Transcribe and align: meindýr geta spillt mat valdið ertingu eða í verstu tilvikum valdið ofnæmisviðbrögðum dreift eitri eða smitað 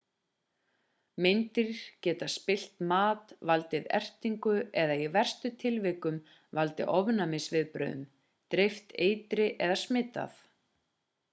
meindýr 1.23 1.81
geta 2.05 2.29
spillt 2.35 2.79
mat 2.91 3.33
valdið 3.49 3.85
ertingu 3.97 4.53
eða 4.83 4.95
í 5.03 5.11
verstu 5.17 5.51
tilvikum 5.65 6.17
valdið 6.61 6.91
ofnæmisviðbrögðum 7.01 8.01
dreift 8.55 8.97
eitri 9.09 9.47
eða 9.67 9.77
smitað 9.83 10.41